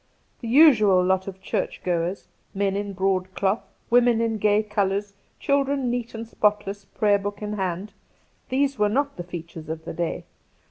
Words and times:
The 0.39 0.47
usual 0.47 1.05
lot 1.05 1.27
of 1.27 1.43
church 1.43 1.83
goers: 1.83 2.27
men 2.55 2.75
in 2.75 2.93
broadcloth, 2.93 3.63
women 3.91 4.19
in 4.19 4.39
gay 4.39 4.63
colours, 4.63 5.13
childrerii 5.39 5.91
heat 5.93 6.15
and 6.15 6.27
spotless, 6.27 6.87
Praygr 6.99 7.21
book 7.21 7.43
in 7.43 7.53
hand— 7.53 7.93
these 8.49 8.79
were 8.79 8.89
not 8.89 9.15
the 9.17 9.23
features 9.23 9.69
of 9.69 9.85
the 9.85 9.93
day. 9.93 10.23